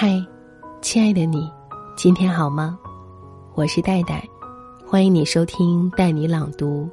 [0.00, 0.24] 嗨，
[0.80, 1.50] 亲爱的你，
[1.96, 2.78] 今天好吗？
[3.56, 4.22] 我是戴戴，
[4.86, 6.88] 欢迎你收听带你朗读。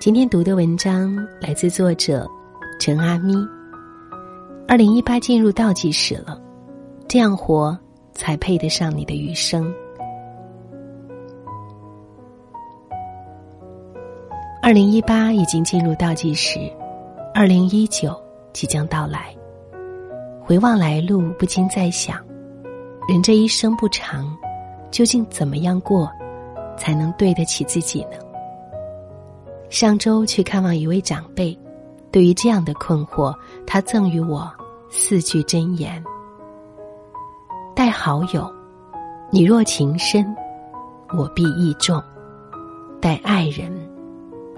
[0.00, 2.26] 今天读的文章来自作者
[2.80, 3.34] 陈阿咪。
[4.66, 6.40] 二零一八进入倒计时了，
[7.06, 7.78] 这样活
[8.14, 9.70] 才配得上你的余生。
[14.62, 16.58] 二零一八已经进入倒计时，
[17.34, 18.18] 二零一九
[18.54, 19.36] 即将到来。
[20.46, 22.22] 回望来路，不禁在想：
[23.08, 24.30] 人这一生不长，
[24.90, 26.06] 究竟怎么样过，
[26.76, 28.18] 才能对得起自己呢？
[29.70, 31.58] 上周去看望一位长辈，
[32.12, 33.34] 对于这样的困惑，
[33.66, 34.52] 他赠予我
[34.90, 36.04] 四句真言：
[37.74, 38.46] 待好友，
[39.30, 40.26] 你若情深，
[41.16, 41.98] 我必义重；
[43.00, 43.72] 待爱人。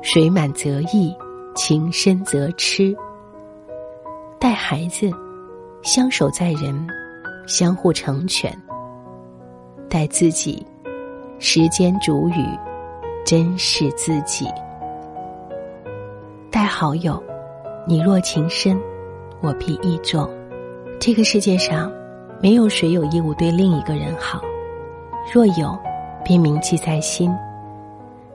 [0.02, 1.14] 水满则溢，
[1.54, 2.95] 情深则痴。
[4.38, 5.10] 待孩子，
[5.82, 6.87] 相守在人，
[7.46, 8.52] 相互成全。
[9.88, 10.66] 待自己，
[11.38, 12.45] 时间煮雨，
[13.24, 14.49] 珍视自己。
[16.51, 17.23] 待好友，
[17.87, 18.80] 你若情深，
[19.41, 20.29] 我必义重。
[20.99, 21.93] 这个世界上，
[22.43, 24.40] 没有谁有义务对另一个人好，
[25.33, 25.79] 若有，
[26.24, 27.33] 便铭记在心。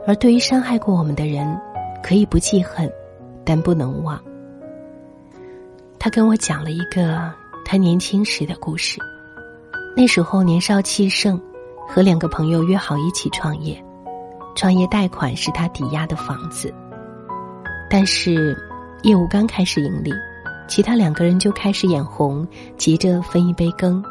[0.08, 1.59] 而对于伤害过我们的人，
[2.02, 2.89] 可以不记恨，
[3.44, 4.20] 但不能忘。
[6.03, 7.31] 他跟我讲了一个
[7.63, 8.99] 他年轻时的故事。
[9.95, 11.39] 那时候年少气盛，
[11.88, 13.80] 和两个朋友约好一起创业，
[14.55, 16.73] 创业贷款是他抵押的房子。
[17.88, 18.58] 但是
[19.03, 20.11] 业务刚开始盈利，
[20.67, 24.03] 其他两个人就开始眼红，急着分一杯羹。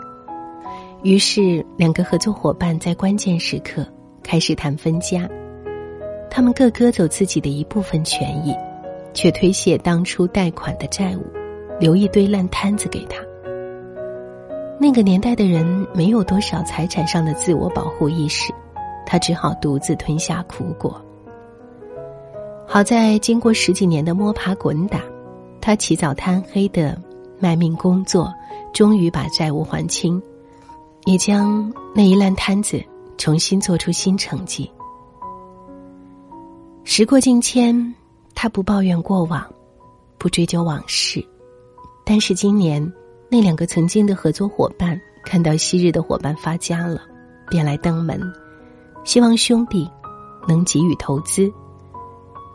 [1.02, 3.84] 于是两个合作伙伴在关键时刻
[4.22, 5.28] 开始谈分家。
[6.30, 8.54] 他们各割走自己的一部分权益，
[9.12, 11.26] 却推卸当初贷款的债务，
[11.80, 13.16] 留一堆烂摊子给他。
[14.78, 18.52] 那个年代的人没有多少财产上的自我保护意识，
[19.04, 21.00] 他只好独自吞下苦果。
[22.66, 25.00] 好在经过十几年的摸爬滚打，
[25.60, 26.96] 他起早贪黑的
[27.38, 28.32] 卖命工作，
[28.72, 30.22] 终于把债务还清，
[31.04, 32.80] 也将那一烂摊子
[33.18, 34.70] 重新做出新成绩。
[36.84, 37.94] 时过境迁，
[38.34, 39.44] 他不抱怨过往，
[40.16, 41.22] 不追究往事。
[42.04, 42.92] 但是今年，
[43.30, 47.00] 那两个曾经的合作伙伴看到昔日的伙伴发家了，
[47.48, 48.20] 便来登门，
[49.04, 49.88] 希望兄弟
[50.48, 51.50] 能给予投资。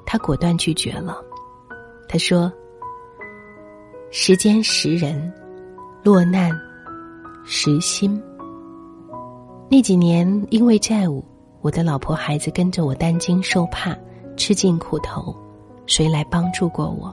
[0.06, 1.18] 他果断拒绝了。
[2.08, 2.52] 他说
[4.12, 5.32] ：“时间识人，
[6.04, 6.52] 落难
[7.44, 8.22] 识心。
[9.70, 11.24] 那几年因为债务，
[11.62, 13.96] 我的老婆孩子跟着我担惊受怕。”
[14.38, 15.34] 吃尽苦头，
[15.86, 17.10] 谁来帮助过我？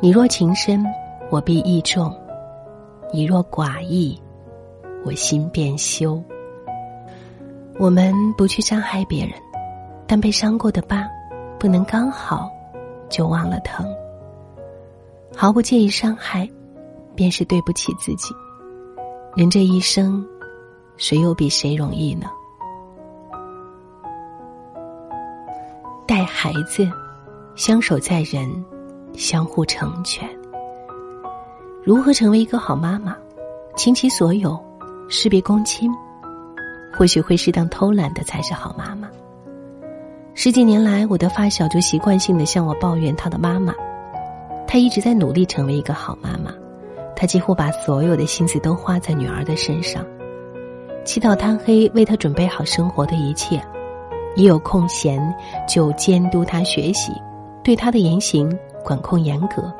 [0.00, 0.84] 你若情深，
[1.30, 2.12] 我必义重；
[3.12, 4.20] 你若寡义，
[5.04, 6.22] 我心便休。
[7.78, 9.34] 我们不去伤害别人，
[10.06, 11.08] 但被伤过的疤，
[11.58, 12.50] 不能刚好
[13.08, 13.86] 就忘了疼。
[15.34, 16.48] 毫不介意伤害，
[17.14, 18.34] 便是对不起自己。
[19.34, 20.24] 人这一生，
[20.96, 22.30] 谁又比谁容易呢？
[26.06, 26.86] 带孩子，
[27.56, 28.64] 相守在人，
[29.16, 30.28] 相互成全。
[31.82, 33.16] 如何成为一个好妈妈？
[33.76, 34.58] 倾其所有，
[35.08, 35.90] 事必躬亲，
[36.92, 39.08] 或许会适当偷懒的才是好妈妈。
[40.34, 43.74] 十几年来，我的发小就习惯性的向我抱怨她的妈妈。
[44.66, 46.52] 她一直在努力成为一个好妈妈，
[47.14, 50.04] 她几乎把所有的心思都花在女儿的身上，
[51.04, 53.60] 起早贪黑为她准备好生活的一切。
[54.36, 55.22] 一有空闲
[55.68, 57.12] 就监督他学习，
[57.62, 59.72] 对他的言行管控严格，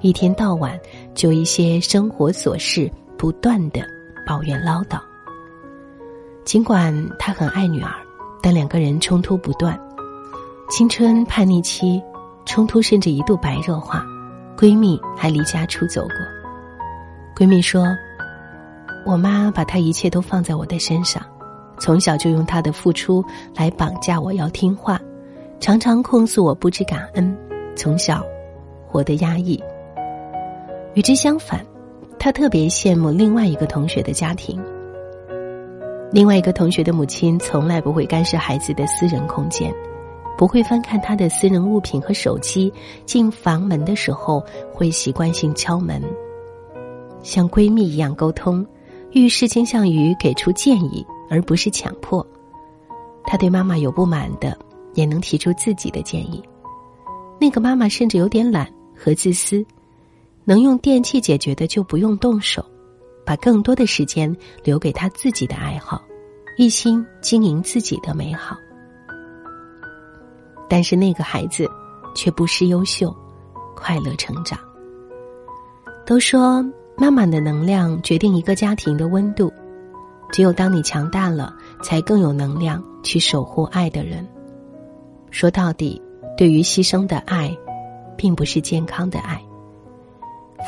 [0.00, 0.78] 一天到晚
[1.14, 3.84] 就一些生活琐事不断的
[4.26, 4.98] 抱怨唠叨。
[6.44, 7.90] 尽管他很爱女儿，
[8.40, 9.78] 但两个人冲突不断。
[10.70, 12.02] 青春叛逆期，
[12.46, 14.04] 冲突甚至一度白热化，
[14.56, 16.10] 闺蜜还离家出走过。
[17.36, 17.86] 闺蜜说
[19.04, 21.22] ：“我妈把她一切都放在我的身上。”
[21.80, 23.24] 从小就用她的付出
[23.54, 25.00] 来绑架我，要听话，
[25.58, 27.36] 常常控诉我不知感恩，
[27.74, 28.24] 从小
[28.94, 29.60] 活得压抑。
[30.94, 31.66] 与之相反，
[32.16, 34.62] 他特别羡慕另外一个同学的家庭。
[36.12, 39.74] 另外一个同学的母亲从来不会干涉孩子的私人空间，
[40.38, 42.72] 不会翻看他的私人物品和手机。
[43.04, 44.40] 进房门的时候
[44.72, 46.00] 会习惯性敲门，
[47.24, 48.64] 像闺蜜一样沟通，
[49.10, 51.04] 遇事倾向于给出建议。
[51.30, 52.24] 而不是强迫，
[53.24, 54.56] 他对妈妈有不满的，
[54.92, 56.40] 也能提出自己的建议。
[57.40, 59.64] 那个妈妈甚至有点懒和自私，
[60.44, 62.64] 能用电器解决的就不用动手，
[63.24, 66.02] 把更多的时间留给他自己的爱好，
[66.56, 68.56] 一心经营自己的美好。
[70.68, 71.68] 但是那个孩子
[72.14, 73.14] 却不失优秀，
[73.76, 74.58] 快乐成长。
[76.06, 76.64] 都说
[76.96, 79.52] 妈妈的能量决定一个家庭的温度，
[80.32, 84.26] 只有当你强大了，才更有能量去守护爱的人。
[85.30, 86.00] 说到底，
[86.36, 87.56] 对于牺牲的爱，
[88.16, 89.40] 并不是健康的爱。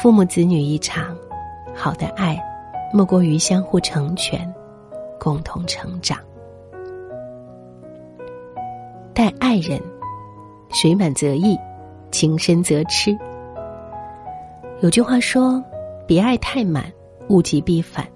[0.00, 1.16] 父母子女一场，
[1.74, 2.38] 好的爱，
[2.92, 4.52] 莫过于相互成全，
[5.18, 6.18] 共同成长。
[9.14, 9.80] 待爱人，
[10.70, 11.56] 水满则溢，
[12.10, 13.16] 情深则痴。
[14.80, 15.62] 有句话说
[16.06, 16.92] ：“别爱太满，
[17.28, 18.06] 物极必反。”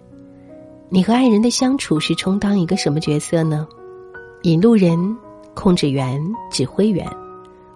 [0.92, 3.66] 你和爱人的相处是充当一个什么角色呢？
[4.42, 5.16] 引路人、
[5.54, 7.06] 控制员、指挥员，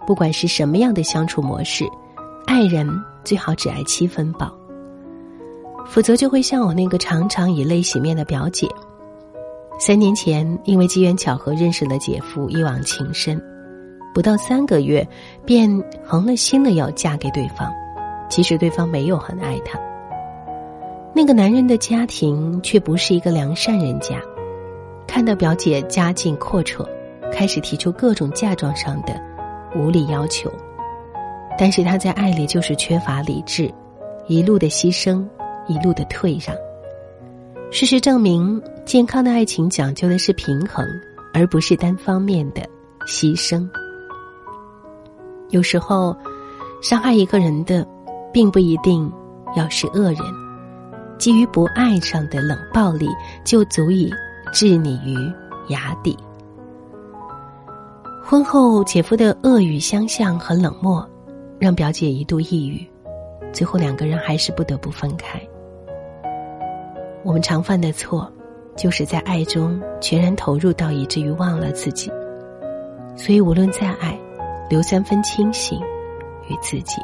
[0.06, 1.84] 不管是什么样的相处模式，
[2.46, 2.88] 爱人
[3.24, 4.52] 最好只爱七分饱，
[5.86, 8.68] 否则就会像我那个常常以泪洗面的表姐。
[9.78, 13.42] 三年前，因为机缘巧合认识了姐夫，一往情深，
[14.14, 15.06] 不到三个月，
[15.44, 17.72] 便横了心的要嫁给对方。
[18.30, 19.78] 其实对方没有很爱她。
[21.12, 24.20] 那个男人的家庭却不是一个良善人家，
[25.06, 26.86] 看到表姐家境阔绰，
[27.32, 29.20] 开始提出各种嫁妆上的
[29.74, 30.52] 无理要求。
[31.56, 33.72] 但是他在爱里就是缺乏理智，
[34.26, 35.24] 一路的牺牲，
[35.68, 36.56] 一路的退让。
[37.70, 40.84] 事实证明，健康的爱情讲究的是平衡，
[41.32, 42.62] 而不是单方面的
[43.06, 43.68] 牺牲。
[45.50, 46.16] 有时候，
[46.82, 47.86] 伤害一个人的，
[48.32, 49.10] 并不一定
[49.56, 50.18] 要是恶人，
[51.18, 53.08] 基于不爱上的冷暴力，
[53.44, 54.12] 就足以
[54.52, 55.16] 置你于
[55.72, 56.16] 崖底。
[58.26, 61.06] 婚后，姐夫的恶语相向和冷漠，
[61.58, 62.82] 让表姐一度抑郁，
[63.52, 65.38] 最后两个人还是不得不分开。
[67.22, 68.32] 我们常犯的错，
[68.76, 72.10] 就是在爱中全然投入到以至于忘了自己。
[73.14, 74.18] 所以，无论再爱，
[74.70, 75.78] 留三分清醒
[76.48, 77.02] 与自己，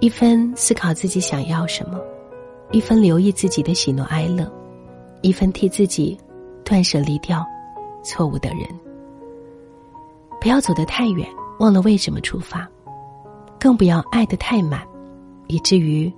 [0.00, 2.00] 一分思考自己想要什么，
[2.72, 4.50] 一分留意自己的喜怒哀乐，
[5.22, 6.18] 一分替自己
[6.64, 7.46] 断舍离掉
[8.02, 8.68] 错误的人。
[10.48, 11.28] 不要走得太远，
[11.58, 12.66] 忘了为什么出发；
[13.60, 14.80] 更不要爱得太满，
[15.46, 16.10] 以至于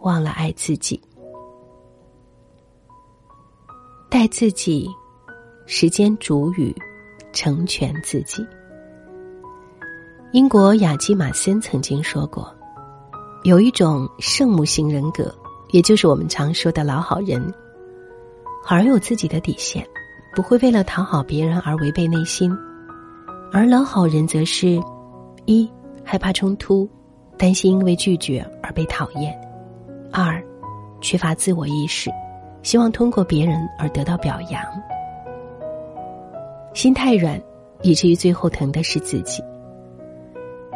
[0.00, 1.00] 忘了爱自己。
[4.10, 4.86] 待自己，
[5.64, 6.76] 时间煮雨，
[7.32, 8.46] 成全自己。
[10.32, 12.54] 英国雅基马森曾经说过，
[13.44, 15.34] 有一种圣母型人格，
[15.70, 17.42] 也就是我们常说的老好人，
[18.62, 19.82] 好人有自己的底线，
[20.36, 22.54] 不会为了讨好别人而违背内心；
[23.52, 24.80] 而老好人则是，
[25.44, 25.68] 一
[26.04, 26.88] 害怕冲突，
[27.36, 29.32] 担心因为拒绝而被讨厌；
[30.12, 30.40] 二
[31.00, 32.10] 缺乏自我意识。
[32.62, 34.62] 希望通过别人而得到表扬，
[36.74, 37.40] 心太软，
[37.82, 39.42] 以至于最后疼的是自己。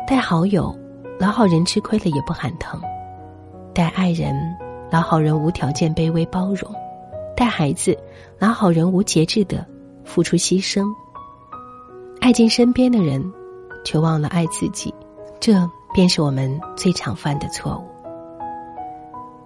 [0.06, 0.74] 待好友，
[1.20, 2.80] 老好人吃亏了也不喊疼；
[3.74, 4.34] 待爱人，
[4.90, 6.72] 老好人无条件卑微包容；
[7.36, 7.96] 待孩子，
[8.38, 9.64] 老好人无节制的
[10.04, 10.86] 付出牺牲。
[12.24, 13.22] 爱进身边的人，
[13.84, 14.94] 却忘了爱自己，
[15.38, 15.52] 这
[15.92, 17.84] 便是我们最常犯的错误。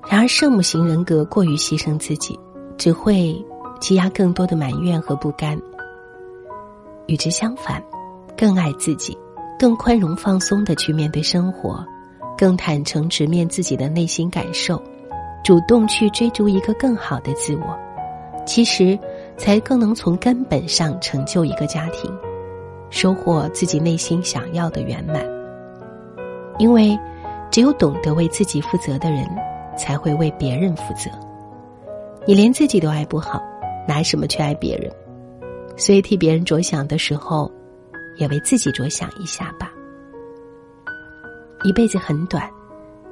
[0.08, 2.38] 然而，圣母型人格过于牺牲自己，
[2.76, 3.44] 只会
[3.80, 5.60] 积压更多的埋怨和不甘。
[7.08, 7.82] 与之相反，
[8.36, 9.18] 更爱自己，
[9.58, 11.84] 更宽容放松的去面对生活，
[12.36, 14.80] 更坦诚直面自己的内心感受，
[15.42, 17.76] 主动去追逐一个更好的自我，
[18.46, 18.96] 其实
[19.36, 22.08] 才更能从根本上成就一个家庭，
[22.90, 25.24] 收获自己内心想要的圆满。
[26.58, 26.98] 因为，
[27.50, 29.26] 只有懂得为自己负责的人。
[29.78, 31.08] 才会为别人负责。
[32.26, 33.40] 你连自己都爱不好，
[33.86, 34.92] 拿什么去爱别人？
[35.76, 37.48] 所以替别人着想的时候，
[38.16, 39.70] 也为自己着想一下吧。
[41.62, 42.50] 一辈子很短，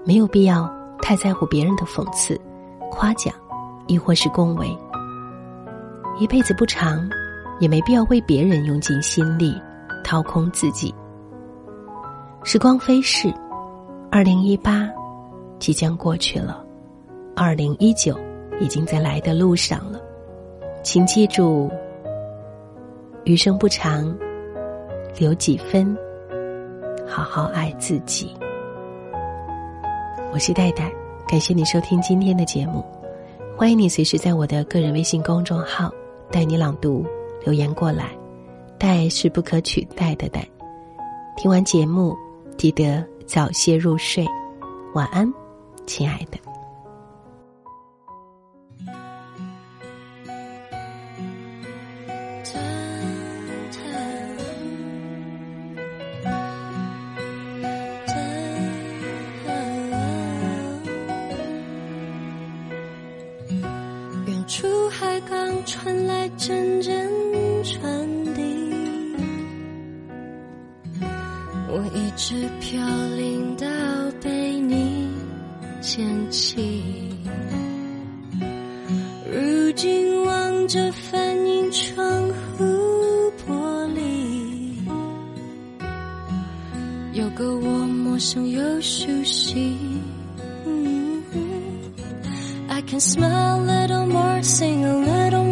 [0.04, 0.68] 没有必要
[1.00, 2.36] 太在乎别人的讽刺、
[2.90, 3.32] 夸奖，
[3.86, 4.66] 亦或是恭维。
[6.18, 7.08] 一辈子不长，
[7.60, 9.54] 也没必要为别人用尽心力，
[10.06, 10.94] 掏空自己。
[12.44, 13.34] 时光飞逝，
[14.08, 14.88] 二零一八。
[15.58, 16.62] 即将过去了，
[17.34, 18.16] 二零一九
[18.60, 19.98] 已经在来的路上了，
[20.84, 21.68] 请记住，
[23.24, 24.14] 余生不长，
[25.18, 25.96] 留几分，
[27.08, 28.36] 好好爱自己。
[30.30, 30.92] 我是戴戴，
[31.26, 32.84] 感谢你收听今天的节目，
[33.56, 35.90] 欢迎你随时在我的个人微信公众号
[36.30, 37.04] “带你朗读”
[37.44, 38.10] 留言过来，
[38.78, 40.46] 代是不可取代的代，
[41.36, 42.16] 听完节目
[42.56, 44.26] 记得早些入睡。
[44.94, 45.30] 晚安，
[45.86, 46.38] 亲爱的。
[64.26, 67.10] 远处海港传来阵阵
[67.62, 68.15] 船。
[72.16, 72.80] 直飘
[73.14, 73.66] 零到
[74.22, 75.06] 被你
[75.82, 77.12] 捡起，
[79.30, 82.22] 如今望着反映窗
[82.56, 82.64] 户
[83.46, 84.78] 玻璃，
[87.12, 89.76] 有个我陌生又熟悉。
[92.68, 95.44] I can smile a little more, sing a little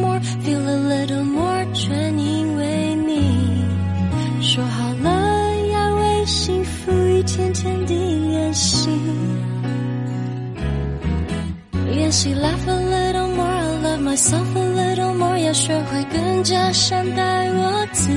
[12.25, 18.09] 练习 laugh a little more, I love myself a little more，要学会更加善待我自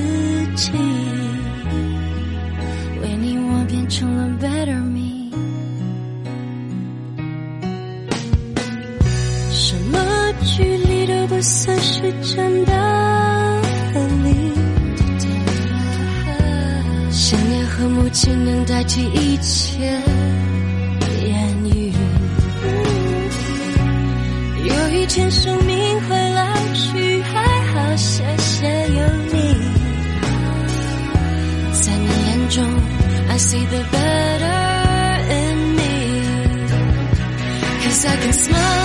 [0.56, 0.72] 己，
[3.02, 5.30] 为你我变成了 better me。
[9.52, 10.00] 什么
[10.42, 12.72] 距离都不算是真的
[13.94, 14.54] 分离，
[17.12, 20.00] 想念和母亲能代替一切
[25.30, 29.56] 生命会老去，还好谢谢有你，
[31.74, 32.64] 在你眼中
[33.30, 35.82] ，I see the better in me。
[37.84, 38.77] Cause I can smile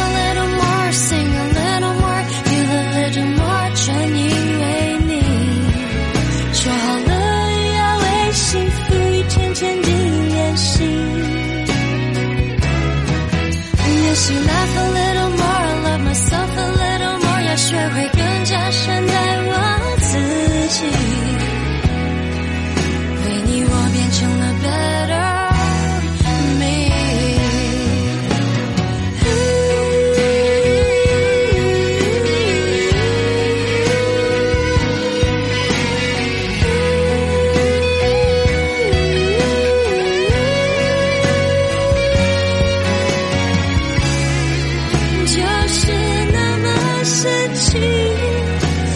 [47.63, 47.79] 神奇，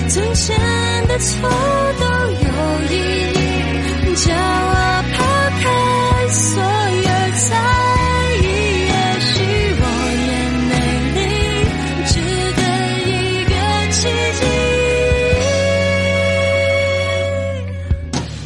[0.09, 0.59] 从前
[1.07, 1.49] 的错
[2.01, 2.47] 都有
[2.91, 2.95] 意
[3.33, 4.75] 义，叫我
[5.13, 5.17] 抛
[5.63, 5.65] 开
[6.33, 7.47] 所有猜
[8.43, 8.45] 疑，
[8.87, 9.35] 也许
[9.79, 9.85] 我
[10.27, 10.29] 也
[10.67, 10.71] 美
[11.15, 11.19] 丽，
[12.07, 12.13] 值
[12.57, 12.61] 得
[13.07, 13.09] 一
[13.45, 13.55] 个
[13.93, 13.99] 奇
[14.37, 14.41] 迹。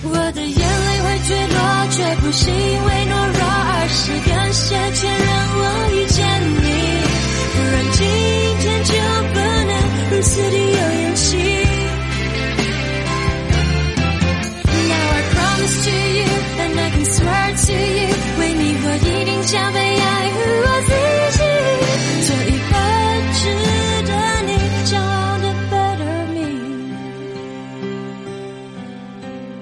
[0.05, 1.57] 我的眼泪会坠落，
[1.91, 5.30] 却不是因为懦弱，而是感谢前让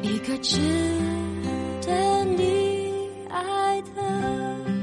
[0.02, 0.58] 一个值
[1.84, 4.77] 得你爱的